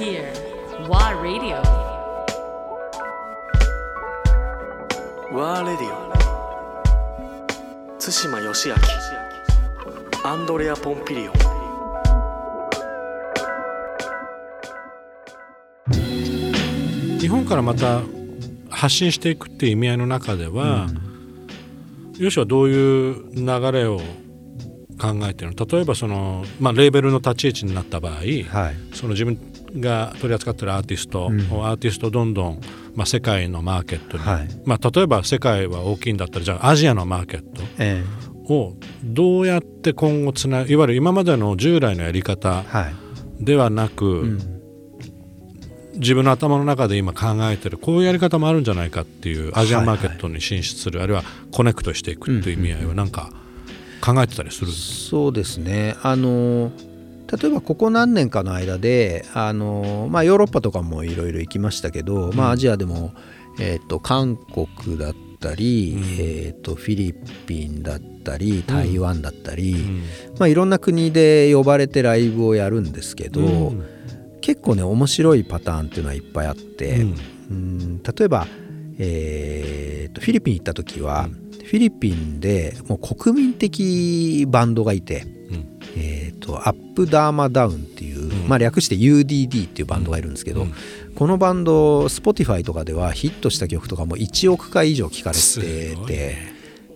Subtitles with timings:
[0.00, 0.32] here.
[0.88, 1.60] WA Radio.
[5.32, 6.10] ワーレディオ
[8.00, 8.74] 対馬義明
[10.24, 11.34] アンドレア・ポンピリオン
[17.20, 18.00] 日本からまた
[18.70, 20.88] 発信していくっていう意味合いの中では、
[22.18, 23.98] よしはどういう流れを
[24.98, 25.66] 考えてるの？
[25.66, 28.24] 例えばその、まあ、レーベルの立ち位置になった場合、はい。
[28.94, 29.36] その自分
[29.76, 31.40] が取り扱ってるアーティスト、うん。
[31.64, 32.60] アーティストをどんどん、
[32.94, 34.48] まあ、世界のマーケットに、はい。
[34.64, 38.02] まあ、例えば世界は大きいんだったらじゃあアジアのマーケットえ
[38.48, 42.64] をどうやって今後つないわゆる今までの従来のやり方
[43.38, 44.56] ではなく、うん。
[45.94, 53.30] 自分の頭の中で今考えてるこういうやり方もあるんじゃないかっていうアジアンマーケットに進出する、あるいはコネクトしていくっていう意味合いをなんか
[54.00, 54.68] 考えてたりする？
[54.68, 55.96] んですそうですね。
[56.02, 56.72] あの
[57.30, 63.12] 例えばここ何年かの間であの、まあ、ヨーロッパとかもいろいろ行きましたけど、まあ、アジアでも、
[63.60, 66.02] えー、と韓国だったり、うん。
[66.02, 67.14] えー、とフィリ
[67.46, 70.04] ピンだったり台湾だったり、うん。
[70.38, 73.84] まあ、いろんな国で呼ばれてライブをやるんですけど、うん。
[74.40, 77.14] 結構ね面白いパターンっていうのはいっぱいあって、うん。
[77.50, 78.46] うん例えば、
[78.98, 81.28] えーとフィリピン行った時は、
[81.64, 85.24] フィリピンでもう国民的バンドがいて、
[86.40, 88.48] とアップダーマダウンっていう、うん。
[88.48, 90.74] まあ、略して UDD っていうバンドがいるんですけど、うん。
[91.14, 96.36] このバンド Spotify とかではヒットした曲とかも1億回以上聴かれすてて、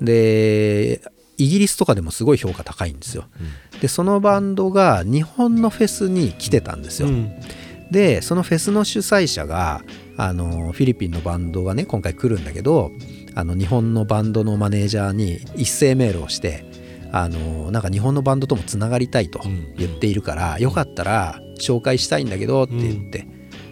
[0.00, 1.00] で
[1.36, 3.24] イギリスとかでもすごい評価高いんですよ。
[3.80, 7.08] でそのバンドが日本のフェスに来てたんですよ。
[7.08, 7.32] うん。
[7.90, 9.82] でそのフェスの主催者が
[10.16, 12.90] あのフィリピンのバンドがね今回来るんだけど
[13.34, 16.64] あの日本のバンドのマネージャーに一斉メールをして
[17.16, 19.72] あのなんか日本のバンドともつながりたいとうん。
[19.76, 23.24] 言っているから、よかったら紹介したいんだけどって言って、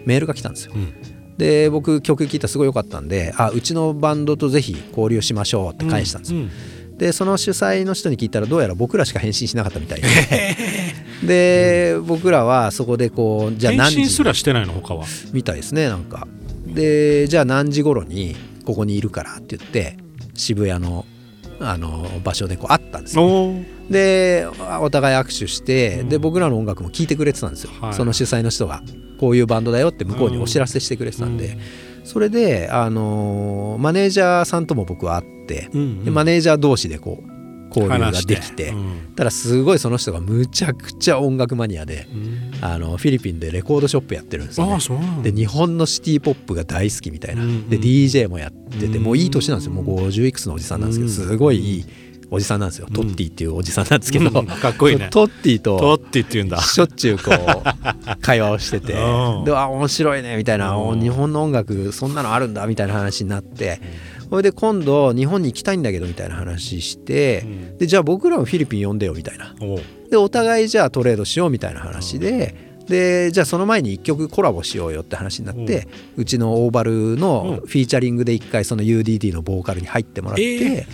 [0.06, 0.74] メールが来たんですよ。
[0.76, 0.94] うん。
[1.38, 6.40] で僕曲聴いたらすごい良かったんであうちのバンドとぜひ交流しましょうって返したんですよ。
[6.40, 6.98] うん。
[6.98, 10.08] でその主催の人に聞いたらどうやら僕らしか返信しなかったみたいで。
[11.26, 15.04] で僕らはそこでこうじゃあ返何時信すらしてないの他は。
[15.32, 16.28] みたいですねなんか。
[16.64, 19.96] でじゃあ何時頃にここにいるからって言って
[20.34, 21.06] 渋谷の
[21.68, 23.24] あの場所でこう会ったんですよ。
[23.24, 23.64] おー。
[23.90, 24.46] で
[24.80, 26.08] お互い握手して、うん。
[26.08, 27.94] で僕らの音楽も聴いてくれてたんですよ、はい。
[27.94, 28.82] その主催の人が
[29.18, 32.06] こういうバンドだよって向こうにお知らせしてくれてたんで、うん。
[32.06, 36.04] それで、あのーマネージャーさんとも僕は会って、うん。
[36.04, 37.31] でマネージャー同士でこう
[37.74, 39.14] 交流ができて、うん。
[39.16, 42.52] ただすごいその人がむちゃくちゃ音楽マニアでうん。
[42.60, 45.22] あのフィリピンでレコードショップやってるんですよ、ね。
[45.22, 49.02] で日本のシティ・ポップが大好きみたいな、うんうんで DJ もやってて、うん。
[49.02, 49.72] もういい年なんですよ。
[49.72, 51.30] もう50いくつのおじさんなんですけどうん。
[51.30, 51.84] すごいいい
[52.34, 54.46] おじさんなんですよ、トッティっていうおじさんなんですけど、うん。
[54.46, 55.08] かっこいいね。
[55.10, 56.62] トッティトとッティって言うんだ。
[56.62, 57.36] しょっちゅうこう
[58.22, 59.44] 会話をしててうん。
[59.44, 60.74] であ面白いねみたいな。
[60.74, 61.00] うん。
[61.00, 63.82] 日本の音楽そんなのあるんだみたいな話になって
[64.32, 67.76] それで今度日本に行きたいんだけどみたいな話してうん。
[67.76, 69.54] でじゃあ僕らもフィリピン呼んでよみたいな。
[70.10, 72.54] でお互いじゃあトレードしようみたいな話で、
[72.86, 80.86] でじゃあその前に1曲コラボしようよって話になって、うちのオーバルのフィーチャリングで1回その UDD のボーカルに入ってもらって、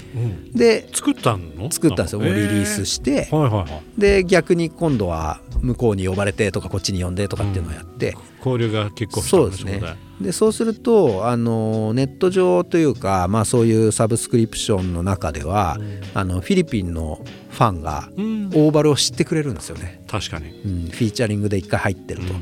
[0.53, 1.71] で作ったの？
[1.71, 2.23] 作ったんですよ。
[2.23, 3.67] リリースして、はいはいは
[3.97, 4.01] い。
[4.01, 9.81] で逆に今度は向こうに呼ばれてとかこっちに呼んでとかっていうのをやって、交流がキックオフしたそうですね。
[10.21, 15.79] でそうするとあのネット上というか、まあ、そういうサブスクリプションの中では、
[16.15, 17.21] あのフィリピンの
[17.51, 18.47] ファンがうん。
[18.49, 20.03] オーバルを知ってくれるんですよね。
[20.07, 20.49] 確かに。
[20.49, 22.35] うん、フィーチャリングで一回入ってると、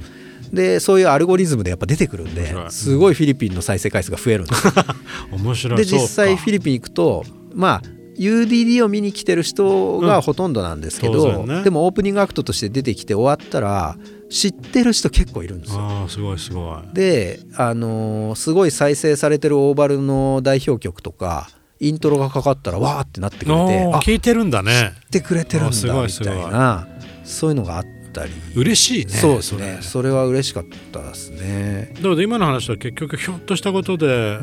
[0.52, 4.72] でそういうアルゴリズムでやっぱ出てくるんですごいフィリピンの再生回数が増えるんですよ。
[5.32, 5.78] 面白い。
[5.78, 7.24] で実際フィリリピン行くと
[7.54, 11.64] まあ UDD を見に来てる人がほとんどなんですけど、当然ね。
[11.64, 13.96] でもオープニングアクトとして出てきて終わったら
[14.30, 15.80] 知ってる人結構いるんですよ。
[15.80, 16.94] ああすごいすごい。
[16.94, 21.48] で、あのーすごい再生されてるオーバルの代表曲とか
[21.80, 24.92] イントロがかかったらわーってなってくれて聞いてるんだね。
[25.04, 26.88] 知ってくれてるんだみたいな
[27.24, 27.84] そういうのがあっ
[28.16, 28.32] たり。
[28.54, 29.12] 嬉しいね。
[29.12, 29.76] そうですね。
[29.76, 31.92] れそれは嬉しかったですね。
[31.96, 34.38] だから今の話は結局ひょっとしたことで、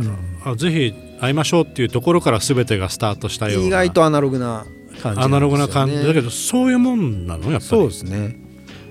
[0.45, 3.67] あぜひ会いましょうっていうところから全てがスタートしたような。
[3.67, 4.65] 意外とアナログな
[5.01, 7.51] 感じね、アナログな感じだけどそういうもんなの？
[7.51, 7.65] やっぱり。
[7.65, 8.37] そうですね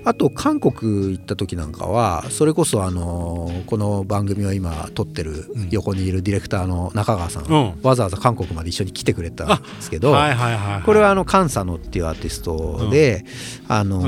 [0.05, 7.79] あと韓国行った時なんかはそれこそあのこの番組を今撮ってる横にいるディレクターの中川さん、うん。
[7.81, 13.25] わざわざ韓国まで一緒に来てくれたんですけど、はいはいはい、はい、これはあのカンサノっていうアーティストで、
[13.67, 14.01] あの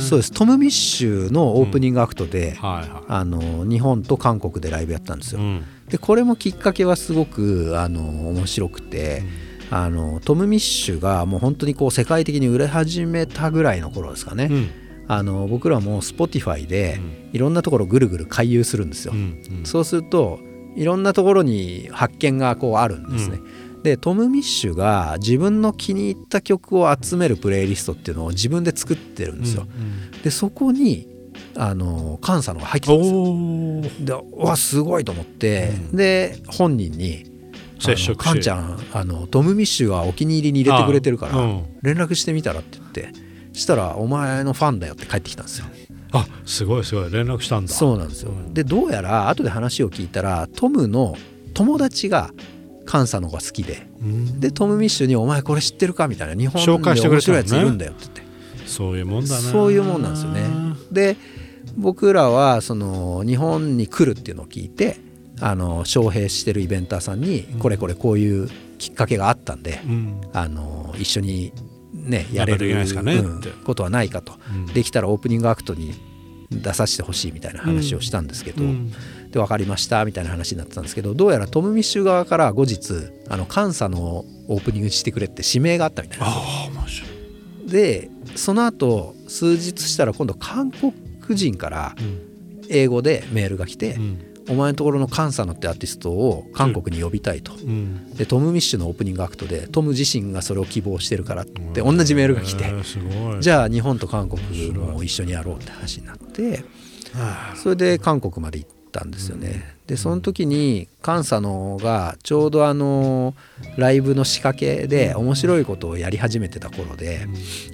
[0.00, 0.32] そうです。
[0.32, 5.40] トム・ミッシュのオープニングアクトで、はいはあの日本と韓国でライブやったんですよ。
[5.88, 9.22] でこれもきっかけはすごくあの面白くて、
[9.70, 14.70] あのトム・ミッシュがもう本当にこう世界的に売れ始めたぐらいの頃ですかね、うん
[15.12, 17.00] ああの僕らも Spotify で
[17.32, 19.64] いろんなところぐるぐる回遊するんですよ、うんうん。
[19.64, 20.40] そうすると
[20.76, 23.40] いろんなところに発見がこうあるんですね、
[23.82, 29.66] でトム・ミッシュが自分の気に入った曲を集めるプレイリストっていうのを自分で作ってるんですよ、
[30.24, 31.08] でそこに
[31.56, 34.22] あのカンサのが入ってたんですよ。
[34.22, 35.96] でうわすごいと思って、うん。
[35.96, 37.30] で本人に
[38.16, 41.32] カンちゃんあのトム・ミッシュがお気に入りに入れてくれてるから、
[41.82, 43.12] 連絡してみたらって言って
[43.52, 45.66] したら「お前のファンだよ」って帰ってきたんですよ。
[46.12, 47.10] あすごいすごい。
[47.10, 47.72] 連絡したんだ。
[47.72, 48.30] そうなんですよ。
[48.30, 48.54] うん。
[48.54, 51.16] でどうやら後で話を聞いたらトムの
[51.54, 52.32] 友達が
[52.84, 53.86] カンサのが好きで。
[54.00, 54.40] うん。
[54.40, 58.22] でトム・ミッシュに「お前これ知ってるか?」みたいな「日本紹介してくで面白いやついるんだよ」って言って。
[58.66, 59.42] そういうもんだね。
[59.42, 60.42] そういうもんなんですよね。
[60.90, 61.16] で
[61.76, 64.98] 僕らはその日本に来るっていうのを聞いて
[65.40, 70.20] あの招聘してるイベンターさんにこれこれこういうきっかけがあったんで、うん。
[70.32, 71.52] あの一緒に
[72.02, 74.66] ねやれるなんかできないですかねうんことはないかと、うん。
[74.66, 75.94] できたらオープニングアクトに
[76.50, 78.90] 出させてほしいみたいな話をしたんですけど、うん。
[79.30, 82.92] で分かりましたみたいな話になってたんですけどどうやらトム・ミッシュ側から後日
[83.28, 86.26] あの監査のオープニングしてくれって指名があったみたいな
[87.66, 90.92] でその後数日したら今度韓国
[91.30, 92.32] 人からうん。
[92.68, 98.14] 英語でメールが来て、うんお前のところのカンサノってアーティストを韓国に呼びたいと、うん。
[98.14, 102.64] でトム・ミッシュのオープニングアクトでトム自身がそれを希望してるからって同じメールが来て、
[103.40, 106.64] じゃあ日本と韓国も一緒にやろうって話になって
[107.14, 109.76] はそれで韓国まで行ったんですよね。
[109.86, 113.34] でその時にカンサノがちょうどあの
[113.76, 117.26] ライブの仕掛けで面白いことをやり始めてた頃で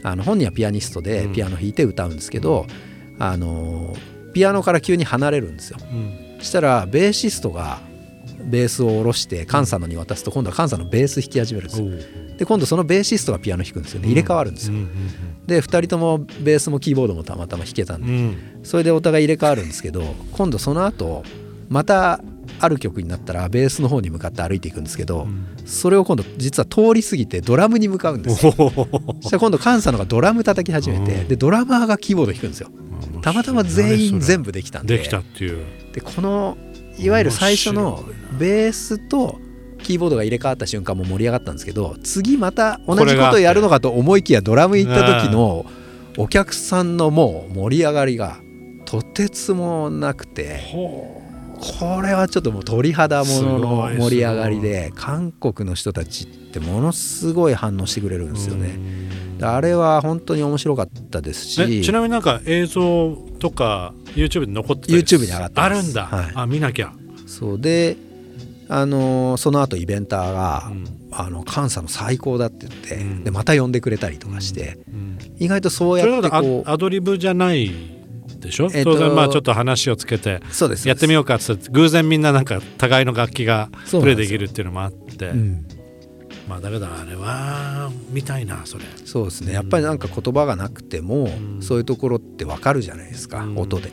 [0.02, 2.66] あの本人はピアニストでピアノ弾いて歌うんですけど
[3.18, 3.94] あの
[4.32, 5.78] ピアノから急に離れるんですよ。
[5.80, 7.80] いうんしたらベーシストが
[8.40, 12.36] ベースを下ろしてカンサノに渡すと今度はカンサノベース弾き始めるんですよ。
[12.38, 14.00] で今度そのベーシストがピアノ弾くんですよ。
[14.00, 14.74] ね入れ替わるんですよ。
[14.74, 14.88] うん
[15.46, 18.38] で2人ともベースもキーボードもたまたま弾けたんで。
[18.62, 20.02] それでお互い入れ替わるんですけど
[20.32, 21.24] 今度その後
[21.68, 22.20] また
[22.60, 25.28] ある曲になったらベースの方に向かって歩いていくんですけど、
[25.64, 28.52] それを今度実は通り過ぎてドラムに向かうんですよ。
[28.52, 31.28] そしたら今度カンサノがドラム叩き始めてうん。
[31.28, 32.70] でドラマーがキーボード弾くんですよ。
[33.22, 34.98] たまたま全員全部部できたんで。
[34.98, 35.64] できたっていう。
[35.92, 36.56] でこの
[36.98, 38.04] いわゆる最初の
[38.38, 39.38] ベースと
[39.82, 45.64] キーボードが入れ替わった瞬間も盛り上がったんですけど次また同じことをやるのかと思いきやドラム行った時の
[46.16, 48.38] お客さんのもう盛り上がりが
[48.84, 58.78] とてつもなくてこれはちょっともう鳥肌ものの盛り上がりで韓国の人たちってものすごい反応してくれるんですよね。
[59.38, 61.62] であれは本当に面白かったですし。
[61.62, 66.32] えちなみになんか映像とか YouTube に残ってたり YouTube に上がってあるんだ、はい。
[66.34, 66.92] あ見なきゃ、
[67.26, 67.96] そうで
[68.68, 70.98] あのーその後イベンターが、うん。
[71.10, 73.24] あの監査の最高だって言って、うん。
[73.24, 75.18] でまた呼んでくれたりとかして、うん。
[75.38, 77.70] 意外とそうやってことアアドリブじゃない
[78.40, 80.40] でしょ、えっと当然まあちょっと話をつけて
[80.84, 85.28] やってみようかって偶然みんななんか互いの楽器がプレイできるっていうのもあって。
[85.28, 85.66] うん、
[86.48, 88.84] まあだけどあれは見たいなそれ。
[89.04, 89.52] そうですね。
[89.52, 91.58] やっぱりなんか言葉がなくても、ん。
[91.60, 93.58] そういうところってわかるじゃないですか、うん。
[93.58, 93.92] 音で、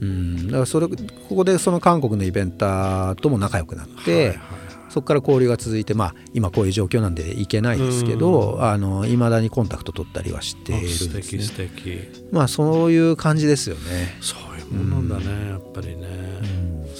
[0.00, 0.96] うん、だからそれこ
[1.28, 4.65] こでその韓国のイベンターとも仲良くなって、はいはい
[4.96, 8.58] そこから交流が続いて、まあ、今こういう状況なんで行けないですけど
[9.06, 14.16] いまだにコンタクト取ったりはしているんです、敵ね、素敵まあそういう感じですよね。
[14.22, 16.06] そういうもんなんだね、やっぱりね、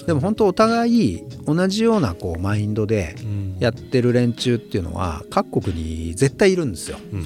[0.07, 3.57] でも本当お互い同じようなこうマインドでうん。
[3.61, 6.99] やってる連中っていうのは各国に絶対いるんですよ。
[7.15, 7.25] うん。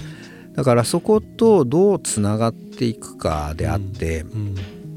[0.55, 4.55] だからそことどうつながっていくかであって、うん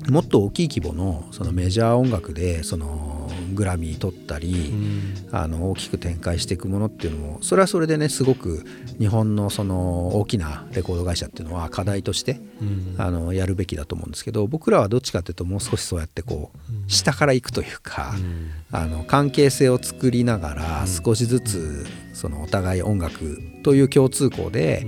[0.09, 5.13] もっと大きい規模のそのメジャー音楽でそのグラミー取ったり、うん。
[5.31, 8.63] あの大きく展開していくものっていうのもそれはそれでねすごく
[8.99, 12.95] 日本のその大きなレコード会社っていうのは課題としてうん。
[12.97, 18.51] あのやるべきだと思うんですけど僕らはどっちかっていうともう少しそうやってこう下から行くというか、うん。
[18.71, 24.85] あの関係性を作りながら少しずつそのお互い音楽という共通項で、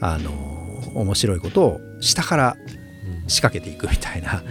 [0.00, 0.30] あの
[0.94, 2.56] 面白いことを下から
[3.26, 4.42] 仕掛けていくみたいな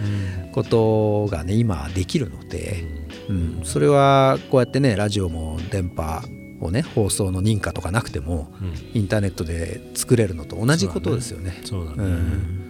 [0.52, 2.84] ことがね今できるので、
[3.28, 6.22] うん、それはこうやってねラジオも電波
[6.60, 8.74] をね放送の認可とかなくてもうん。
[8.94, 11.60] インターネットで作れるのと同じことですよね。
[11.64, 12.65] そうだね、うん